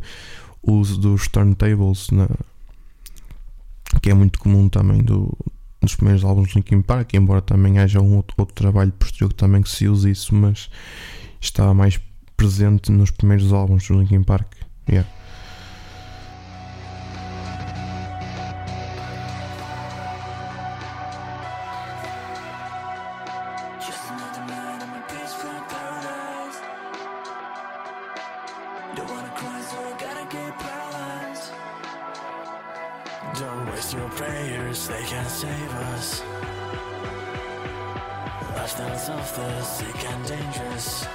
uso 0.61 0.99
dos 0.99 1.27
turntables 1.27 2.09
na... 2.11 2.27
que 4.01 4.09
é 4.09 4.13
muito 4.13 4.39
comum 4.39 4.69
também 4.69 5.01
do, 5.01 5.35
dos 5.81 5.95
primeiros 5.95 6.23
álbuns 6.23 6.51
do 6.51 6.55
Linkin 6.57 6.81
Park, 6.81 7.13
embora 7.13 7.41
também 7.41 7.79
haja 7.79 8.01
um 8.01 8.15
outro, 8.15 8.35
outro 8.37 8.55
trabalho 8.55 8.91
posterior 8.91 9.29
que 9.29 9.35
também 9.35 9.61
que 9.61 9.69
se 9.69 9.87
use 9.87 10.09
isso, 10.09 10.35
mas 10.35 10.69
estava 11.39 11.73
mais 11.73 11.99
presente 12.35 12.91
nos 12.91 13.11
primeiros 13.11 13.51
álbuns 13.53 13.87
do 13.87 13.99
Linkin 13.99 14.23
Park. 14.23 14.53
Yeah. 14.87 15.09
Your 33.93 34.09
prayers, 34.09 34.87
they 34.87 35.03
can't 35.03 35.29
save 35.29 35.73
us. 35.93 36.21
Lifestyles 38.55 39.09
of 39.09 39.35
the 39.35 39.61
sick 39.61 40.09
and 40.09 40.25
dangerous. 40.25 41.05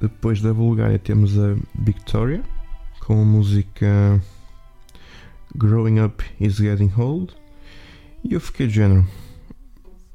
Depois 0.00 0.40
da 0.40 0.54
Bulgária 0.54 0.98
temos 0.98 1.38
a 1.38 1.56
Victoria 1.78 2.42
com 3.00 3.20
a 3.20 3.24
música 3.24 4.22
Growing 5.54 6.00
Up 6.00 6.24
is 6.40 6.56
Getting 6.56 6.92
Old. 6.96 7.34
E 8.24 8.34
eu 8.34 8.40
fiquei 8.40 8.66
de 8.66 8.74
género. 8.74 9.06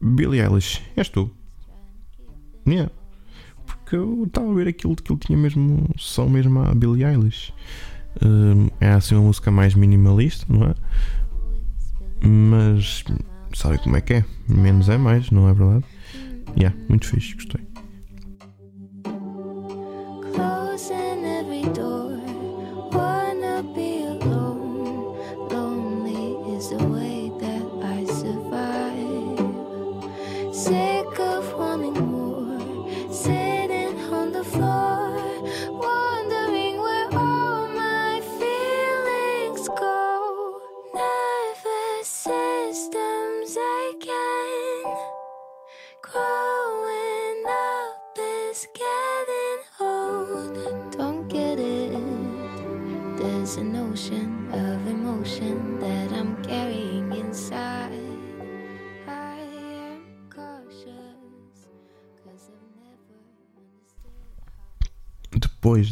Billie 0.02 0.42
Eilish, 0.42 0.82
és 0.96 1.10
tu? 1.10 1.30
Yeah. 2.68 2.92
Porque 3.66 3.96
eu 3.96 4.24
estava 4.26 4.52
a 4.52 4.54
ver 4.56 4.68
aquilo 4.68 4.96
que 4.96 5.12
ele 5.12 5.20
tinha 5.20 5.38
mesmo 5.38 5.88
som 5.98 6.30
mesmo 6.30 6.60
a 6.62 6.74
Billie 6.74 7.04
Eilish. 7.04 7.54
Hum, 8.24 8.70
é 8.80 8.92
assim 8.92 9.16
uma 9.16 9.26
música 9.26 9.52
mais 9.52 9.76
minimalista, 9.76 10.46
não 10.50 10.68
é? 10.68 10.76
Mas 12.26 13.04
sabe 13.54 13.78
como 13.80 13.98
é 13.98 14.02
que 14.02 14.14
é? 14.14 14.26
Menos 14.48 14.90
é 14.90 14.98
mais, 14.98 15.30
não 15.32 15.50
é 15.50 15.54
verdade? 15.54 15.86
Yeah, 16.58 16.76
muito 16.88 17.06
fixe, 17.06 17.36
gostei. 17.36 17.65
Say 30.56 30.95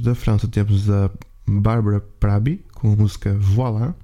da 0.03 0.13
França 0.13 0.49
temos 0.49 0.89
a 0.89 1.09
Barbara 1.47 2.01
Prabi 2.19 2.63
com 2.73 2.91
a 2.91 2.95
música 2.95 3.33
Voilà. 3.39 3.95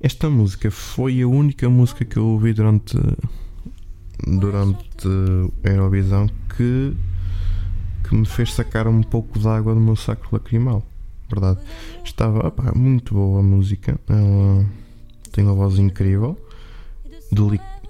Esta 0.00 0.30
música 0.30 0.70
foi 0.70 1.20
a 1.20 1.26
única 1.26 1.68
música 1.68 2.04
que 2.04 2.16
eu 2.16 2.26
ouvi 2.26 2.52
durante 2.52 2.96
durante 4.24 5.08
a 5.64 5.68
Eurovisão 5.68 6.28
que, 6.56 6.96
que 8.04 8.14
me 8.14 8.24
fez 8.24 8.54
sacar 8.54 8.86
um 8.86 9.02
pouco 9.02 9.36
de 9.36 9.48
água 9.48 9.74
do 9.74 9.80
meu 9.80 9.96
saco 9.96 10.28
lacrimal. 10.30 10.86
Verdade. 11.28 11.58
Estava 12.04 12.46
opá, 12.46 12.72
muito 12.74 13.14
boa 13.14 13.40
a 13.40 13.42
música. 13.42 13.98
Ela 14.08 14.64
tem 15.32 15.42
uma 15.42 15.54
voz 15.54 15.76
incrível. 15.76 16.38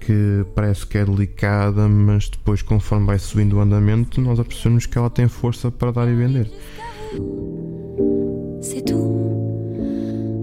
Que 0.01 0.45
parece 0.55 0.87
que 0.87 0.99
é 0.99 1.05
delicada, 1.05 1.89
mas 1.89 2.29
depois, 2.29 2.63
conforme 2.63 3.07
vai 3.07 3.19
subindo 3.19 3.57
o 3.57 3.61
andamento, 3.61 4.21
nós 4.21 4.41
apercebemos 4.41 4.87
que 4.87 4.99
ela 4.99 5.11
tem 5.11 5.29
força 5.29 5.71
para 5.71 5.93
dar 5.93 6.09
e 6.09 6.15
vender. 6.15 6.51
C'est 8.63 8.83
tout. 8.83 9.11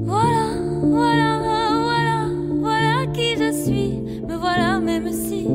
Voilà, 0.05 0.47
voilà, 0.81 1.39
voilà, 1.83 2.29
voilà 2.59 3.07
qui 3.07 3.35
je 3.35 3.51
suis. 3.51 3.99
Me 4.27 4.37
voilà, 4.37 4.79
même 4.79 5.11
si 5.11 5.47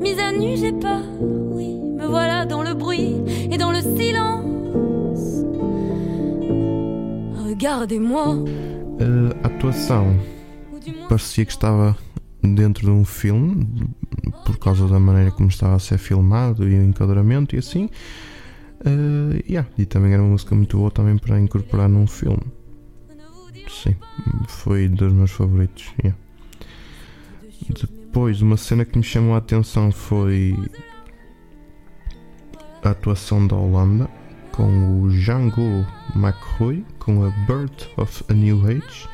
mise 0.00 0.18
à 0.18 0.32
nu, 0.32 0.56
j'ai 0.56 0.72
peur. 0.72 1.02
Oui, 1.20 1.78
me 1.96 2.06
voilà 2.06 2.44
dans 2.46 2.62
le 2.62 2.74
bruit 2.74 3.16
et 3.50 3.56
dans 3.56 3.70
le 3.70 3.80
silence. 3.80 5.44
Regardez-moi. 7.48 8.44
A 9.42 9.46
atuação 9.48 10.20
parecia 11.08 11.44
que 11.44 11.50
estava 11.52 11.96
dentro 12.54 12.84
de 12.84 12.90
um 12.90 13.04
filme 13.04 13.88
por 14.44 14.58
causa 14.58 14.86
da 14.88 14.98
maneira 14.98 15.30
como 15.30 15.48
estava 15.48 15.74
a 15.74 15.78
ser 15.78 15.98
filmado 15.98 16.68
e 16.68 16.78
o 16.78 16.82
enquadramento 16.82 17.54
e 17.54 17.58
assim. 17.58 17.88
Eh, 18.84 19.44
yeah, 19.48 19.68
E 19.78 19.86
também 19.86 20.12
era 20.12 20.22
uma 20.22 20.32
música 20.32 20.54
muito 20.54 20.76
boa 20.76 20.90
também 20.90 21.16
para 21.16 21.40
incorporar 21.40 21.88
num 21.88 22.06
filme. 22.06 22.42
Sim, 23.68 23.96
foi 24.46 24.88
dos 24.88 25.12
meus 25.12 25.30
favoritos. 25.30 25.92
yeah. 26.02 26.18
Depois, 27.68 28.42
uma 28.42 28.56
cena 28.56 28.84
que 28.84 28.96
me 28.96 29.04
chamou 29.04 29.34
a 29.34 29.38
atenção 29.38 29.90
foi 29.90 30.54
a 32.82 32.90
atuação 32.90 33.46
da 33.46 33.56
Holanda 33.56 34.08
com 34.52 35.02
o 35.02 35.08
Django 35.08 35.84
McRoy 36.14 36.84
com 36.98 37.24
a 37.24 37.30
Birth 37.46 37.88
of 37.96 38.22
a 38.28 38.34
New 38.34 38.64
Age. 38.66 39.08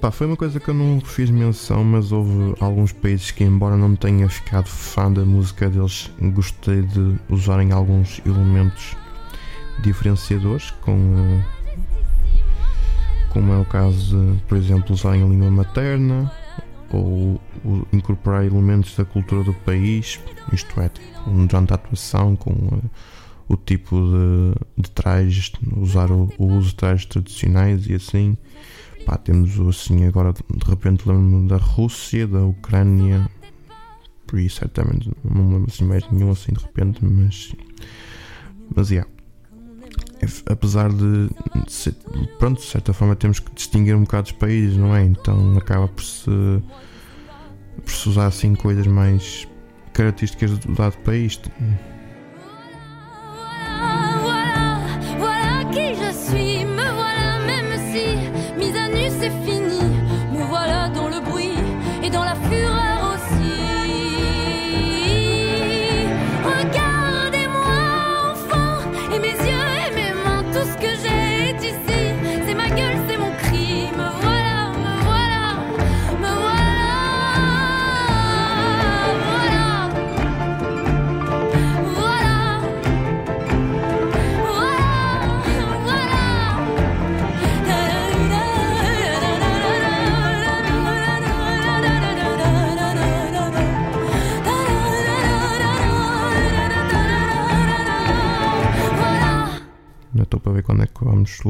Pá, 0.00 0.10
foi 0.10 0.26
uma 0.26 0.36
coisa 0.36 0.60
que 0.60 0.68
eu 0.68 0.74
não 0.74 1.00
fiz 1.00 1.30
menção, 1.30 1.82
mas 1.82 2.12
houve 2.12 2.54
alguns 2.60 2.92
países 2.92 3.30
que, 3.30 3.42
embora 3.42 3.76
não 3.76 3.96
tenha 3.96 4.28
ficado 4.28 4.66
fã 4.66 5.10
da 5.10 5.24
música 5.24 5.70
deles, 5.70 6.10
gostei 6.34 6.82
de 6.82 7.16
usarem 7.30 7.72
alguns 7.72 8.20
elementos 8.26 8.94
diferenciadores, 9.82 10.70
com, 10.82 11.14
eh, 11.16 11.44
como 13.30 13.52
é 13.54 13.58
o 13.58 13.64
caso 13.64 14.16
de, 14.16 14.42
por 14.42 14.58
exemplo, 14.58 14.92
usarem 14.92 15.22
a 15.22 15.26
língua 15.26 15.50
materna 15.50 16.30
ou 16.90 17.40
incorporar 17.92 18.44
elementos 18.44 18.94
da 18.96 19.04
cultura 19.04 19.42
do 19.44 19.54
país, 19.54 20.20
isto 20.52 20.78
é, 20.80 20.90
tipo, 20.90 21.30
durante 21.30 21.72
a 21.72 21.74
atuação, 21.74 22.36
com 22.36 22.52
eh, 22.52 22.88
o 23.48 23.56
tipo 23.56 23.96
de, 23.96 24.82
de 24.82 24.90
trajes, 24.90 25.52
usar 25.74 26.10
o, 26.10 26.30
o 26.36 26.46
uso 26.46 26.68
de 26.68 26.74
trajes 26.74 27.06
tradicionais 27.06 27.86
e 27.86 27.94
assim. 27.94 28.36
Pá, 29.06 29.16
temos 29.16 29.58
assim 29.60 30.04
agora 30.04 30.32
de 30.32 30.68
repente 30.68 31.08
lembro-me 31.08 31.48
da 31.48 31.56
Rússia, 31.58 32.26
da 32.26 32.44
Ucrânia, 32.44 33.30
por 34.26 34.38
isso 34.40 34.58
certamente 34.58 35.08
não 35.24 35.44
me 35.44 35.54
lembro 35.54 35.70
assim 35.72 35.84
mais 35.84 36.02
nenhum 36.10 36.32
assim 36.32 36.52
de 36.52 36.60
repente, 36.60 37.04
mas 37.04 37.54
mas 38.74 38.90
yeah. 38.90 39.08
apesar 40.46 40.90
de 40.92 41.30
ser- 41.68 41.94
pronto, 42.40 42.60
de 42.60 42.66
certa 42.66 42.92
forma 42.92 43.14
temos 43.14 43.38
que 43.38 43.54
distinguir 43.54 43.94
um 43.94 44.00
bocado 44.02 44.26
os 44.26 44.32
países, 44.32 44.76
não 44.76 44.94
é? 44.94 45.04
Então 45.04 45.56
acaba 45.56 45.86
por 45.86 46.02
se, 46.02 46.28
por 47.76 47.92
se 47.92 48.08
usar 48.08 48.26
assim 48.26 48.56
coisas 48.56 48.88
mais 48.88 49.46
características 49.92 50.58
do 50.58 50.74
dado 50.74 50.96
país. 50.98 51.40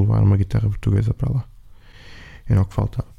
Levar 0.01 0.23
uma 0.23 0.37
guitarra 0.37 0.69
portuguesa 0.69 1.13
para 1.15 1.33
lá. 1.33 1.45
Era 2.49 2.63
o 2.63 2.65
que 2.65 2.75
faltava 2.75 3.17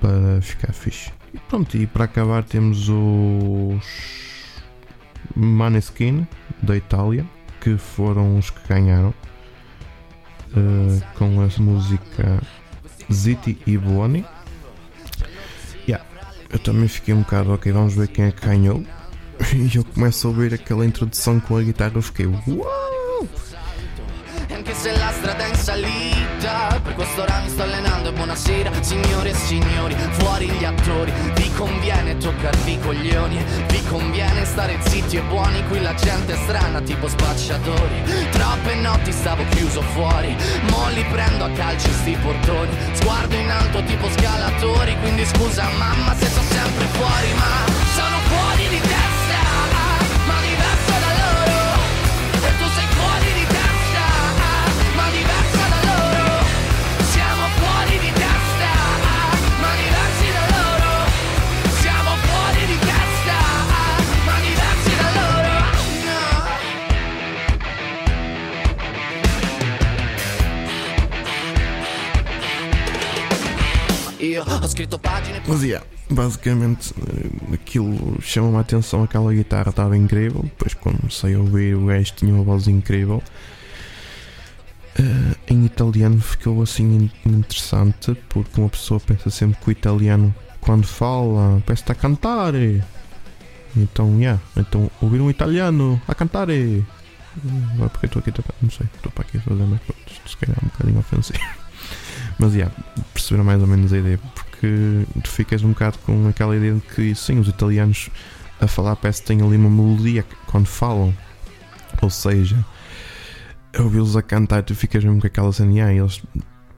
para 0.00 0.40
ficar 0.42 0.72
fixe. 0.72 1.10
E 1.32 1.38
pronto, 1.38 1.76
e 1.76 1.86
para 1.86 2.04
acabar 2.04 2.44
temos 2.44 2.88
os 2.88 4.62
Maneskin 5.34 6.26
da 6.62 6.76
Itália, 6.76 7.26
que 7.60 7.76
foram 7.76 8.38
os 8.38 8.50
que 8.50 8.68
ganharam 8.68 9.12
eh, 10.56 11.02
com 11.14 11.40
a 11.40 11.62
música 11.62 12.40
Ziti 13.12 13.58
e 13.66 13.76
Buoni. 13.76 14.24
Yeah, 15.86 16.04
eu 16.50 16.58
também 16.58 16.88
fiquei 16.88 17.14
um 17.14 17.20
bocado, 17.20 17.52
ok, 17.52 17.72
vamos 17.72 17.94
ver 17.94 18.08
quem 18.08 18.26
é 18.26 18.32
que 18.32 18.46
ganhou. 18.46 18.84
E 19.54 19.76
eu 19.76 19.84
começo 19.84 20.26
a 20.26 20.30
ouvir 20.30 20.52
aquela 20.52 20.84
introdução 20.84 21.38
com 21.38 21.56
a 21.56 21.62
guitarra, 21.62 21.92
eu 21.94 22.02
fiquei, 22.02 22.26
uau! 22.26 23.28
Anche 24.50 24.74
se 24.74 24.96
la 24.96 25.12
strada 25.12 25.44
è 25.44 25.48
in 25.48 25.54
salita 25.54 26.80
Per 26.82 26.94
questo 26.94 27.22
ora 27.22 27.40
mi 27.44 27.50
sto 27.50 27.62
allenando 27.62 28.08
e 28.08 28.12
buonasera 28.12 28.70
Signore 28.82 29.30
e 29.30 29.34
signori, 29.34 29.94
fuori 30.12 30.48
gli 30.48 30.64
attori. 30.64 31.12
Vi 31.34 31.52
conviene 31.52 32.16
toccarvi 32.16 32.72
i 32.72 32.80
coglioni 32.80 33.44
Vi 33.68 33.84
conviene 33.84 34.44
stare 34.46 34.78
zitti 34.80 35.16
e 35.16 35.22
buoni 35.22 35.62
Qui 35.68 35.80
la 35.82 35.94
gente 35.94 36.32
è 36.32 36.36
strana 36.36 36.80
tipo 36.80 37.08
spacciatori. 37.08 38.02
Troppe 38.30 38.74
notti 38.76 39.12
stavo 39.12 39.44
chiuso 39.50 39.82
fuori 39.82 40.34
Mo 40.70 40.88
li 40.90 41.04
prendo 41.10 41.44
a 41.44 41.50
calci 41.50 41.90
sti 41.90 42.16
portoni. 42.22 42.76
Sguardo 42.92 43.34
in 43.34 43.50
alto 43.50 43.82
tipo 43.84 44.08
scalatori 44.10 44.96
Quindi 45.00 45.26
scusa 45.26 45.68
mamma 45.76 46.14
se 46.14 46.26
sto 46.26 46.42
sempre 46.42 46.84
fuori 46.86 47.32
Ma 47.34 47.72
sono 47.94 48.16
fuori 48.28 48.68
di 48.68 48.80
testa 48.80 49.07
Mas 75.46 75.62
yeah, 75.62 75.86
basicamente 76.10 76.94
eh, 76.98 77.54
aquilo 77.54 78.18
chamou-me 78.20 78.56
a 78.56 78.60
atenção, 78.60 79.02
aquela 79.02 79.32
guitarra 79.32 79.70
estava 79.70 79.96
incrível, 79.96 80.42
depois 80.42 80.74
comecei 80.74 81.34
a 81.34 81.38
ouvir 81.38 81.74
o 81.74 81.86
gajo 81.86 82.12
tinha 82.16 82.34
uma 82.34 82.44
voz 82.44 82.66
incrível. 82.68 83.22
Eh, 84.98 85.36
em 85.52 85.64
italiano 85.64 86.20
ficou 86.20 86.62
assim 86.62 87.10
in- 87.24 87.30
interessante, 87.30 88.14
porque 88.28 88.60
uma 88.60 88.68
pessoa 88.68 88.98
pensa 89.00 89.30
sempre 89.30 89.58
que 89.60 89.68
o 89.68 89.72
italiano 89.72 90.34
quando 90.60 90.86
fala 90.86 91.62
parece 91.64 91.84
a 91.90 91.94
cantar. 91.94 92.52
Então, 93.76 94.18
yeah, 94.18 94.40
então 94.56 94.90
ouvir 95.00 95.20
um 95.20 95.30
italiano 95.30 96.00
a 96.08 96.14
cantar. 96.14 96.48
Agora 96.50 97.90
porque 97.90 98.06
estou 98.06 98.20
aqui 98.20 98.32
não 98.60 98.70
sei, 98.70 98.86
estou 98.96 99.12
para 99.12 99.24
aqui 99.24 99.38
a 99.38 99.40
fazer 99.42 99.62
mais 99.62 99.80
coisas, 99.82 100.20
se 100.26 100.36
calhar 100.36 100.56
é 100.60 100.64
um 100.64 100.68
bocadinho 100.68 100.98
ofensivo. 100.98 101.38
Mas 102.38 102.54
yeah, 102.54 102.74
perceberam 103.12 103.44
mais 103.44 103.60
ou 103.60 103.66
menos 103.66 103.92
a 103.92 103.98
ideia, 103.98 104.20
porque 104.34 105.04
tu 105.22 105.28
ficas 105.28 105.62
um 105.62 105.70
bocado 105.70 105.98
com 105.98 106.28
aquela 106.28 106.56
ideia 106.56 106.74
de 106.74 106.80
que 106.80 107.14
sim, 107.14 107.38
os 107.38 107.48
italianos 107.48 108.10
a 108.60 108.66
falar 108.66 108.96
parece 108.96 109.22
que 109.22 109.28
têm 109.28 109.42
ali 109.42 109.56
uma 109.56 109.70
melodia 109.70 110.24
quando 110.46 110.66
falam. 110.66 111.14
Ou 112.00 112.10
seja, 112.10 112.64
ouvi-los 113.78 114.16
a 114.16 114.22
cantar 114.22 114.62
tu 114.62 114.74
ficas 114.74 115.02
mesmo 115.04 115.20
com 115.20 115.26
aquela 115.26 115.52
cena, 115.52 115.86
ah, 115.86 115.92
eles, 115.92 116.22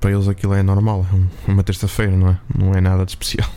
para 0.01 0.12
eles 0.12 0.29
aquilo 0.29 0.55
é 0.55 0.62
normal, 0.62 1.07
é 1.46 1.51
uma 1.51 1.62
terça-feira, 1.62 2.16
não 2.16 2.31
é? 2.31 2.38
Não 2.57 2.75
é 2.75 2.81
nada 2.81 3.05
de 3.05 3.12
especial. 3.12 3.51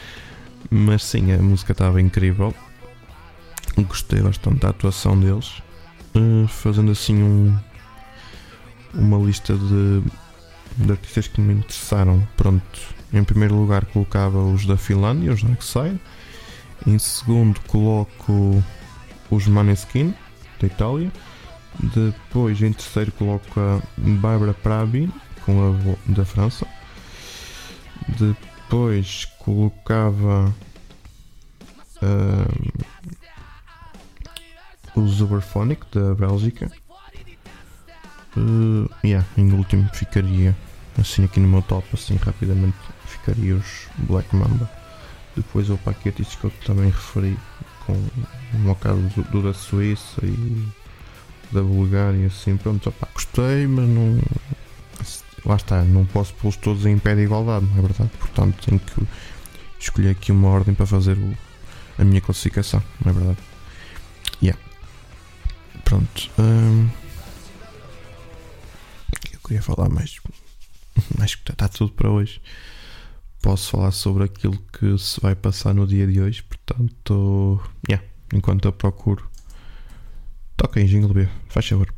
Mas 0.70 1.02
sim, 1.02 1.32
a 1.32 1.38
música 1.38 1.72
estava 1.72 2.00
incrível. 2.00 2.54
Gostei 3.76 4.20
bastante 4.20 4.60
da 4.60 4.70
atuação 4.70 5.18
deles. 5.18 5.62
Eh, 6.14 6.46
fazendo 6.48 6.90
assim 6.90 7.22
um, 7.22 7.56
uma 8.92 9.18
lista 9.18 9.54
de 9.54 10.02
de 10.78 10.92
artistas 10.92 11.28
que 11.28 11.40
me 11.40 11.54
interessaram. 11.54 12.26
Pronto, 12.36 12.80
em 13.12 13.24
primeiro 13.24 13.54
lugar 13.56 13.84
colocava 13.86 14.38
os 14.38 14.64
da 14.64 14.76
Finlândia, 14.76 15.32
os 15.32 15.42
Darkside. 15.42 16.00
Em 16.86 16.98
segundo 16.98 17.60
coloco 17.62 18.62
os 19.30 19.46
Maneskin, 19.46 20.14
da 20.60 20.66
Itália. 20.66 21.10
Depois 21.94 22.60
em 22.62 22.72
terceiro 22.72 23.12
coloco 23.12 23.60
a 23.60 23.80
Barbara 23.96 24.54
Pravi, 24.54 25.10
com 25.44 25.72
a 25.72 26.12
da 26.12 26.24
França. 26.24 26.66
Depois 28.08 29.24
colocava 29.38 30.54
ahm, 32.02 32.68
o 34.94 35.06
Zuberphonic 35.06 35.84
da 35.92 36.14
Bélgica. 36.14 36.70
Uh, 38.36 38.88
yeah, 39.04 39.26
em 39.36 39.52
último 39.52 39.88
ficaria 39.92 40.54
assim 41.00 41.24
aqui 41.24 41.40
no 41.40 41.48
meu 41.48 41.62
top, 41.62 41.86
assim 41.94 42.16
rapidamente 42.16 42.76
ficaria 43.06 43.54
os 43.56 43.86
Black 43.98 44.34
Mamba. 44.34 44.70
Depois 45.36 45.70
o 45.70 45.78
paquetes 45.78 46.34
que 46.34 46.44
eu 46.44 46.50
também 46.66 46.90
referi, 46.90 47.38
com 47.86 47.94
no 48.54 48.74
caso 48.74 49.00
do, 49.14 49.22
do 49.24 49.42
da 49.42 49.54
Suíça 49.54 50.20
e 50.24 50.68
da 51.52 51.62
Bulgária, 51.62 52.26
assim, 52.26 52.56
pronto, 52.56 52.88
opá, 52.88 53.08
gostei, 53.14 53.66
mas 53.66 53.88
não. 53.88 54.20
Lá 55.44 55.54
está, 55.56 55.82
não 55.84 56.04
posso 56.04 56.34
pô-los 56.34 56.56
todos 56.56 56.84
em 56.84 56.98
pé 56.98 57.14
de 57.14 57.22
igualdade, 57.22 57.64
não 57.66 57.78
é 57.78 57.82
verdade? 57.82 58.10
Portanto, 58.18 58.66
tenho 58.66 58.80
que 58.80 59.06
escolher 59.78 60.10
aqui 60.10 60.32
uma 60.32 60.48
ordem 60.48 60.74
para 60.74 60.84
fazer 60.86 61.16
o- 61.16 61.38
a 61.96 62.04
minha 62.04 62.20
classificação, 62.20 62.82
não 63.04 63.12
é 63.12 63.14
verdade? 63.14 63.38
Yeah. 64.42 64.60
Pronto. 65.84 66.30
hum, 66.38 66.88
eu 69.32 69.38
queria 69.40 69.62
falar 69.62 69.88
mais. 69.88 70.20
Acho 71.20 71.42
que 71.42 71.52
está 71.52 71.68
tudo 71.68 71.92
para 71.92 72.10
hoje. 72.10 72.40
Posso 73.40 73.70
falar 73.70 73.92
sobre 73.92 74.24
aquilo 74.24 74.58
que 74.72 74.98
se 74.98 75.20
vai 75.20 75.34
passar 75.34 75.74
no 75.74 75.86
dia 75.86 76.06
de 76.06 76.20
hoje. 76.20 76.42
Portanto, 76.42 77.60
yeah, 77.88 78.04
enquanto 78.32 78.66
eu 78.66 78.72
procuro, 78.72 79.28
toca 80.56 80.80
em 80.80 80.86
Jingle 80.86 81.14
B, 81.14 81.28
faz 81.48 81.66
favor. 81.66 81.97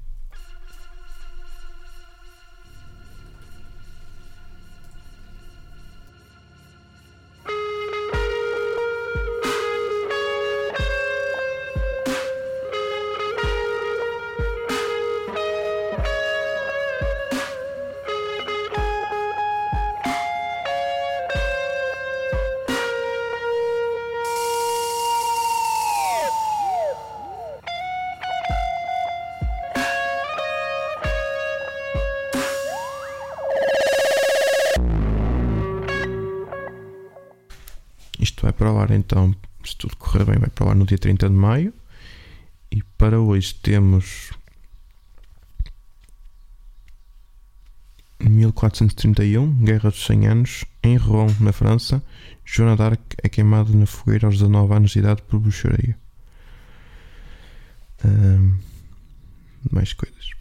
Para 38.61 38.71
o 38.71 38.79
ar 38.79 38.91
então, 38.91 39.35
se 39.65 39.75
tudo 39.75 39.97
correr 39.97 40.27
bem, 40.27 40.39
vai 40.39 40.51
para 40.51 40.67
o 40.67 40.69
ar 40.69 40.77
no 40.77 40.85
dia 40.85 40.99
30 40.99 41.31
de 41.31 41.35
maio. 41.35 41.73
E 42.71 42.83
para 42.99 43.19
hoje 43.19 43.55
temos 43.55 44.33
1431, 48.21 49.65
Guerra 49.65 49.89
dos 49.89 50.05
100 50.05 50.27
Anos, 50.27 50.65
em 50.83 50.99
Rouen, 50.99 51.35
na 51.41 51.55
França. 51.55 52.03
Joana 52.45 52.77
d'Arc 52.77 53.01
é 53.23 53.31
queimada 53.31 53.73
na 53.73 53.87
fogueira 53.87 54.27
aos 54.27 54.35
19 54.35 54.75
anos 54.75 54.91
de 54.91 54.99
idade 54.99 55.23
por 55.23 55.41
bruxaria. 55.41 55.97
Ahm, 58.05 58.59
mais 59.71 59.95
coisas. 59.95 60.33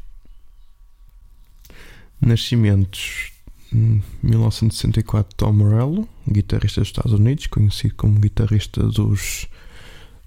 Nascimentos. 2.19 3.31
Hum, 3.73 4.01
1964, 4.23 5.35
Tom 5.35 5.53
Morello, 5.53 6.07
guitarrista 6.27 6.81
dos 6.81 6.89
Estados 6.89 7.13
Unidos, 7.13 7.47
conhecido 7.47 7.95
como 7.95 8.19
guitarrista 8.19 8.83
dos 8.83 9.47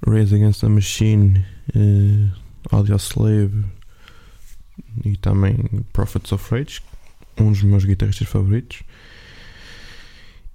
Rage 0.06 0.34
Against 0.34 0.60
the 0.60 0.68
Machine, 0.68 1.44
eh, 1.74 2.28
Audio 2.70 2.96
Slave 2.96 3.64
e 5.04 5.16
também 5.16 5.56
Prophets 5.92 6.32
of 6.32 6.54
Rage, 6.54 6.80
um 7.38 7.50
dos 7.50 7.62
meus 7.62 7.84
guitarristas 7.84 8.28
favoritos. 8.28 8.82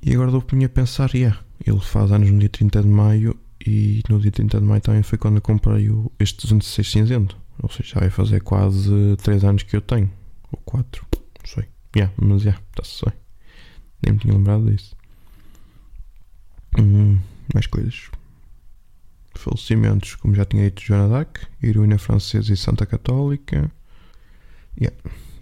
E 0.02 0.13
agora 0.13 0.32
dou-me 0.32 0.65
a 0.65 0.69
pensar, 0.69 1.13
yeah, 1.15 1.39
ele 1.65 1.80
faz 1.80 2.12
anos 2.12 2.30
no 2.30 2.39
dia 2.39 2.50
30 2.50 2.82
de 2.82 2.88
maio 2.88 3.38
e 3.65 4.02
no 4.10 4.19
dia 4.19 4.32
30 4.32 4.60
de 4.60 4.65
maio 4.65 4.82
também 4.82 5.04
foi 5.04 5.17
quando 5.17 5.38
eu 5.38 5.41
comprei 5.41 5.89
o, 5.89 6.12
este 6.19 6.41
206 6.43 6.91
cinzento. 6.91 7.38
Ou 7.62 7.69
seja, 7.69 7.95
já 7.95 8.00
vai 8.02 8.10
fazer 8.10 8.41
quase 8.41 8.91
3 9.23 9.43
anos 9.43 9.63
que 9.63 9.76
eu 9.76 9.82
tenho. 9.82 10.12
Ou 10.52 10.60
4, 10.63 11.06
não 11.12 11.45
sei. 11.45 11.65
Yeah, 11.95 12.13
mas 12.17 12.41
já, 12.41 12.52
yeah, 12.52 12.65
está-se 12.69 13.06
bem. 13.06 13.13
Nem 14.04 14.13
me 14.13 14.19
tinha 14.19 14.34
lembrado 14.34 14.69
disso. 14.69 14.95
Hum, 16.78 17.19
mais 17.54 17.67
coisas. 17.67 18.10
Falecimentos, 19.36 20.15
como 20.15 20.36
já 20.36 20.45
tinha 20.45 20.63
dito, 20.63 20.82
Joana 20.82 21.08
d'Arc, 21.10 21.47
heroína 21.62 21.97
francesa 21.97 22.54
e 22.54 22.58
santa 22.58 22.86
católica. 22.86 23.71
Yeah. 24.80 24.97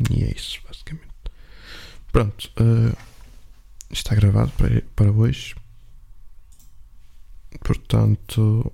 E 0.09 0.23
é 0.23 0.31
isso, 0.31 0.61
basicamente. 0.67 1.07
Pronto, 2.11 2.51
eh, 2.57 2.95
está 3.91 4.15
gravado 4.15 4.51
para, 4.51 4.81
para 4.95 5.11
hoje. 5.11 5.55
Portanto, 7.61 8.71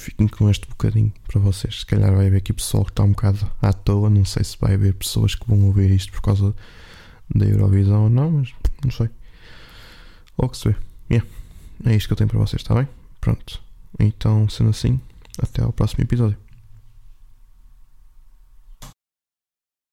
fiquem 0.00 0.26
com 0.26 0.48
este 0.50 0.66
bocadinho 0.68 1.12
para 1.28 1.40
vocês. 1.40 1.80
Se 1.80 1.86
calhar 1.86 2.14
vai 2.14 2.26
haver 2.26 2.38
aqui 2.38 2.52
pessoal 2.52 2.84
que 2.84 2.90
está 2.90 3.02
um 3.02 3.10
bocado 3.10 3.50
à 3.60 3.72
toa. 3.72 4.08
Não 4.10 4.24
sei 4.24 4.42
se 4.44 4.56
vai 4.58 4.74
haver 4.74 4.94
pessoas 4.94 5.34
que 5.34 5.46
vão 5.46 5.66
ouvir 5.66 5.90
isto 5.90 6.12
por 6.12 6.22
causa 6.22 6.54
da 7.34 7.46
Eurovisão 7.46 8.04
ou 8.04 8.10
não, 8.10 8.30
mas 8.30 8.52
não 8.84 8.90
sei. 8.90 9.10
Logo 10.38 10.54
se 10.54 10.68
vê. 10.68 10.76
Yeah. 11.10 11.28
É 11.84 11.94
isto 11.94 12.08
que 12.08 12.12
eu 12.12 12.16
tenho 12.16 12.28
para 12.28 12.38
vocês, 12.38 12.62
está 12.62 12.74
bem? 12.74 12.88
Pronto. 13.20 13.62
Então, 13.98 14.48
sendo 14.48 14.70
assim, 14.70 15.00
até 15.38 15.62
ao 15.62 15.72
próximo 15.72 16.02
episódio. 16.02 16.36